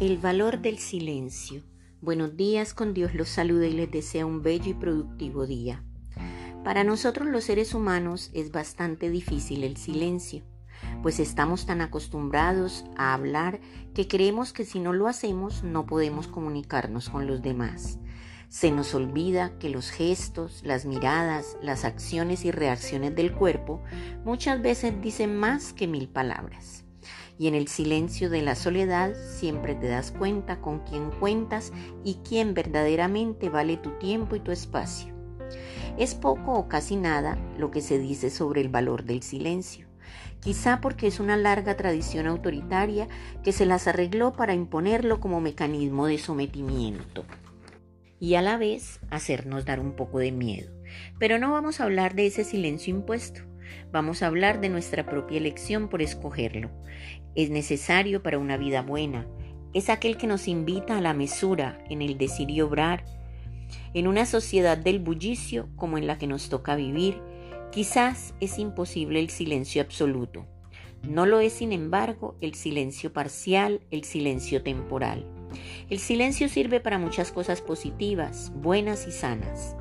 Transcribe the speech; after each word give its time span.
El 0.00 0.16
valor 0.16 0.62
del 0.62 0.78
silencio. 0.78 1.62
Buenos 2.00 2.34
días, 2.34 2.72
con 2.72 2.94
Dios 2.94 3.14
los 3.14 3.28
saluda 3.28 3.66
y 3.66 3.74
les 3.74 3.90
desea 3.90 4.24
un 4.24 4.40
bello 4.40 4.70
y 4.70 4.72
productivo 4.72 5.46
día. 5.46 5.84
Para 6.64 6.84
nosotros 6.84 7.28
los 7.28 7.44
seres 7.44 7.74
humanos 7.74 8.30
es 8.32 8.50
bastante 8.50 9.10
difícil 9.10 9.62
el 9.62 9.76
silencio, 9.76 10.42
pues 11.02 11.20
estamos 11.20 11.66
tan 11.66 11.82
acostumbrados 11.82 12.86
a 12.96 13.12
hablar 13.12 13.60
que 13.92 14.08
creemos 14.08 14.54
que 14.54 14.64
si 14.64 14.80
no 14.80 14.94
lo 14.94 15.06
hacemos 15.06 15.64
no 15.64 15.84
podemos 15.84 16.28
comunicarnos 16.28 17.10
con 17.10 17.26
los 17.26 17.42
demás. 17.42 17.98
Se 18.48 18.70
nos 18.70 18.94
olvida 18.94 19.58
que 19.58 19.68
los 19.68 19.90
gestos, 19.90 20.62
las 20.64 20.86
miradas, 20.86 21.58
las 21.60 21.84
acciones 21.84 22.46
y 22.46 22.52
reacciones 22.52 23.14
del 23.14 23.34
cuerpo 23.34 23.82
muchas 24.24 24.62
veces 24.62 24.94
dicen 25.02 25.36
más 25.36 25.74
que 25.74 25.86
mil 25.86 26.08
palabras 26.08 26.86
y 27.38 27.48
en 27.48 27.54
el 27.54 27.68
silencio 27.68 28.30
de 28.30 28.42
la 28.42 28.54
soledad 28.54 29.14
siempre 29.14 29.74
te 29.74 29.88
das 29.88 30.12
cuenta 30.12 30.60
con 30.60 30.80
quién 30.80 31.10
cuentas 31.10 31.72
y 32.04 32.18
quién 32.26 32.54
verdaderamente 32.54 33.48
vale 33.48 33.76
tu 33.76 33.90
tiempo 33.98 34.36
y 34.36 34.40
tu 34.40 34.52
espacio. 34.52 35.14
Es 35.98 36.14
poco 36.14 36.54
o 36.54 36.68
casi 36.68 36.96
nada 36.96 37.38
lo 37.58 37.70
que 37.70 37.80
se 37.80 37.98
dice 37.98 38.30
sobre 38.30 38.60
el 38.60 38.68
valor 38.68 39.04
del 39.04 39.22
silencio, 39.22 39.88
quizá 40.40 40.80
porque 40.80 41.06
es 41.06 41.20
una 41.20 41.36
larga 41.36 41.76
tradición 41.76 42.26
autoritaria 42.26 43.08
que 43.42 43.52
se 43.52 43.66
las 43.66 43.86
arregló 43.86 44.32
para 44.32 44.54
imponerlo 44.54 45.20
como 45.20 45.40
mecanismo 45.40 46.06
de 46.06 46.18
sometimiento 46.18 47.24
y 48.20 48.34
a 48.34 48.42
la 48.42 48.58
vez 48.58 49.00
hacernos 49.10 49.64
dar 49.64 49.80
un 49.80 49.92
poco 49.92 50.18
de 50.18 50.30
miedo. 50.30 50.70
Pero 51.18 51.38
no 51.38 51.52
vamos 51.52 51.80
a 51.80 51.84
hablar 51.84 52.14
de 52.14 52.26
ese 52.26 52.44
silencio 52.44 52.94
impuesto, 52.94 53.40
vamos 53.92 54.22
a 54.22 54.26
hablar 54.26 54.60
de 54.60 54.68
nuestra 54.68 55.06
propia 55.06 55.38
elección 55.38 55.88
por 55.88 56.02
escogerlo 56.02 56.70
es 57.34 57.50
necesario 57.50 58.22
para 58.22 58.38
una 58.38 58.56
vida 58.56 58.82
buena. 58.82 59.26
Es 59.72 59.88
aquel 59.88 60.16
que 60.16 60.26
nos 60.26 60.48
invita 60.48 60.98
a 60.98 61.00
la 61.00 61.14
mesura 61.14 61.82
en 61.88 62.02
el 62.02 62.18
decir 62.18 62.50
y 62.50 62.60
obrar. 62.60 63.04
En 63.94 64.08
una 64.08 64.26
sociedad 64.26 64.76
del 64.76 64.98
bullicio 64.98 65.68
como 65.76 65.96
en 65.96 66.06
la 66.06 66.18
que 66.18 66.26
nos 66.26 66.48
toca 66.48 66.74
vivir, 66.74 67.20
quizás 67.70 68.34
es 68.40 68.58
imposible 68.58 69.20
el 69.20 69.30
silencio 69.30 69.80
absoluto. 69.80 70.46
No 71.02 71.24
lo 71.24 71.40
es, 71.40 71.52
sin 71.52 71.72
embargo, 71.72 72.36
el 72.40 72.54
silencio 72.54 73.12
parcial, 73.12 73.80
el 73.90 74.04
silencio 74.04 74.62
temporal. 74.62 75.24
El 75.88 75.98
silencio 75.98 76.48
sirve 76.48 76.80
para 76.80 76.98
muchas 76.98 77.32
cosas 77.32 77.62
positivas, 77.62 78.52
buenas 78.56 79.06
y 79.06 79.12
sanas. 79.12 79.76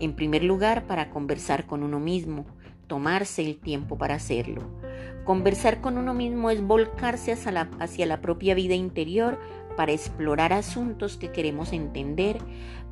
En 0.00 0.16
primer 0.16 0.42
lugar, 0.42 0.86
para 0.86 1.10
conversar 1.10 1.66
con 1.66 1.82
uno 1.82 2.00
mismo, 2.00 2.46
tomarse 2.86 3.42
el 3.42 3.58
tiempo 3.58 3.98
para 3.98 4.14
hacerlo. 4.14 4.62
Conversar 5.24 5.80
con 5.80 5.98
uno 5.98 6.14
mismo 6.14 6.50
es 6.50 6.60
volcarse 6.60 7.32
hacia 7.32 8.06
la, 8.06 8.20
propia 8.20 8.54
vida 8.54 8.74
interior 8.74 9.38
para 9.76 9.92
explorar 9.92 10.52
asuntos 10.52 11.16
que 11.16 11.32
queremos 11.32 11.72
entender, 11.72 12.38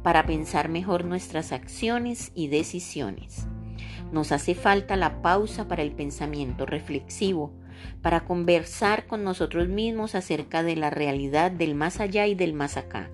para 0.02 0.26
pensar 0.26 0.68
mejor 0.68 1.04
nuestras 1.04 1.52
acciones 1.52 2.32
y 2.34 2.48
decisiones. 2.48 3.46
Nos 4.10 4.32
hace 4.32 4.54
falta 4.54 4.96
la 4.96 5.22
pausa 5.22 5.68
para 5.68 5.82
el 5.82 5.92
pensamiento 5.92 6.66
reflexivo, 6.66 7.52
para 8.00 8.24
conversar 8.24 9.06
con 9.06 9.24
nosotros 9.24 9.68
mismos 9.68 10.14
acerca 10.14 10.62
de 10.62 10.76
la 10.76 10.90
realidad 10.90 11.50
del 11.50 11.74
más 11.74 12.00
allá 12.00 12.26
y 12.26 12.34
del 12.34 12.52
más 12.52 12.76
acá. 12.76 13.10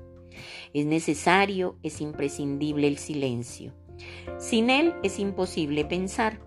Es 0.73 0.87
necesario, 0.87 1.77
es 1.83 2.01
imprescindible 2.01 2.89
el 2.89 2.99
silencio. 2.99 3.75
Sin 4.39 4.71
él 4.71 4.95
es 5.03 5.19
imposible 5.19 5.85
pensar. 5.85 6.41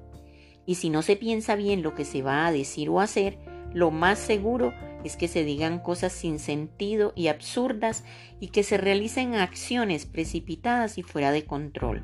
Y 0.66 0.76
si 0.76 0.90
no 0.90 1.02
se 1.02 1.16
piensa 1.16 1.56
bien 1.56 1.82
lo 1.82 1.96
que 1.96 2.06
se 2.06 2.22
va 2.22 2.46
a 2.46 2.52
decir 2.52 2.90
o 2.90 3.00
hacer, 3.00 3.40
lo 3.74 3.92
más 3.92 4.20
seguro 4.20 4.74
es 5.04 5.16
que 5.16 5.28
se 5.28 5.44
digan 5.44 5.80
cosas 5.80 6.12
sin 6.12 6.40
sentido 6.40 7.14
y 7.16 7.28
absurdas 7.28 8.04
y 8.40 8.48
que 8.48 8.64
se 8.64 8.78
realicen 8.78 9.36
acciones 9.36 10.06
precipitadas 10.06 10.98
y 10.98 11.04
fuera 11.04 11.32
de 11.32 11.46
control. 11.46 12.04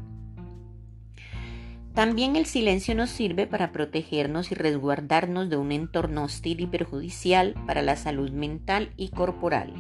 También 1.94 2.36
el 2.36 2.46
silencio 2.46 2.94
nos 2.94 3.10
sirve 3.10 3.48
para 3.48 3.72
protegernos 3.72 4.52
y 4.52 4.56
resguardarnos 4.56 5.50
de 5.50 5.58
un 5.58 5.72
entorno 5.72 6.26
hostil 6.26 6.62
y 6.62 6.68
perjudicial 6.68 7.56
para 7.66 7.82
la 7.82 7.96
salud 7.96 8.30
mental 8.30 8.94
y 8.98 9.10
corporal. 9.10 9.74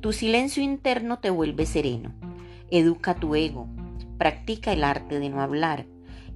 Tu 0.00 0.12
silencio 0.12 0.62
interno 0.62 1.18
te 1.18 1.30
vuelve 1.30 1.66
sereno, 1.66 2.14
educa 2.70 3.16
tu 3.16 3.34
ego, 3.34 3.68
practica 4.16 4.72
el 4.72 4.84
arte 4.84 5.18
de 5.18 5.28
no 5.28 5.40
hablar, 5.40 5.86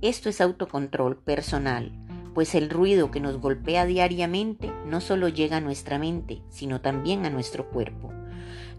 esto 0.01 0.29
es 0.29 0.41
autocontrol 0.41 1.17
personal, 1.17 1.93
pues 2.35 2.55
el 2.55 2.71
ruido 2.71 3.11
que 3.11 3.19
nos 3.19 3.41
golpea 3.41 3.85
diariamente 3.85 4.71
no 4.87 5.01
solo 5.01 5.29
llega 5.29 5.57
a 5.57 5.61
nuestra 5.61 5.99
mente, 5.99 6.41
sino 6.51 6.81
también 6.81 7.27
a 7.27 7.31
nuestro 7.31 7.69
cuerpo. 7.69 8.13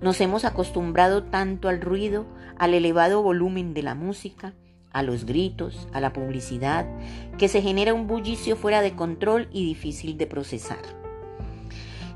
Nos 0.02 0.22
hemos 0.22 0.46
acostumbrado 0.46 1.24
tanto 1.24 1.68
al 1.68 1.82
ruido, 1.82 2.26
al 2.58 2.74
elevado 2.74 3.22
volumen 3.22 3.74
de 3.74 3.84
la 3.84 3.96
música, 3.96 4.54
a 4.94 5.04
los 5.04 5.26
gritos, 5.26 5.90
a 5.92 6.00
la 6.00 6.14
publicidad, 6.14 6.88
que 7.38 7.50
se 7.50 7.62
genera 7.62 7.94
un 7.94 8.08
bullicio 8.08 8.56
fuera 8.56 8.82
de 8.82 8.96
control 8.96 9.50
y 9.52 9.66
difícil 9.66 10.18
de 10.18 10.26
procesar. 10.26 10.80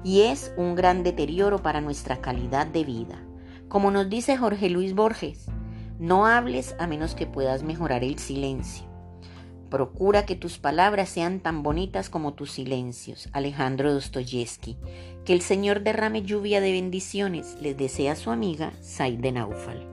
Y 0.02 0.22
es 0.22 0.54
un 0.56 0.76
gran 0.76 1.04
deterioro 1.04 1.62
para 1.62 1.82
nuestra 1.82 2.22
calidad 2.22 2.68
de 2.68 2.86
vida. 2.86 3.22
Como 3.68 3.92
nos 3.92 4.10
dice 4.10 4.38
Jorge 4.38 4.70
Luis 4.70 4.96
Borges, 4.96 5.48
no 6.00 6.26
hables 6.26 6.76
a 6.80 6.88
menos 6.88 7.16
que 7.16 7.26
puedas 7.26 7.64
mejorar 7.64 8.04
el 8.04 8.18
silencio. 8.18 8.93
Procura 9.74 10.28
que 10.28 10.36
tus 10.36 10.60
palabras 10.60 11.10
sean 11.10 11.40
tan 11.40 11.64
bonitas 11.64 12.12
como 12.12 12.36
tus 12.36 12.52
silencios. 12.52 13.28
Alejandro 13.32 13.92
Dostoyevsky. 13.92 14.78
Que 15.26 15.34
el 15.34 15.42
Señor 15.42 15.82
derrame 15.82 16.22
lluvia 16.22 16.62
de 16.62 16.74
bendiciones, 16.74 17.58
les 17.60 17.76
desea 17.76 18.16
su 18.16 18.30
amiga 18.30 18.72
Said 18.82 19.18
de 19.18 19.32
Naufal. 19.32 19.93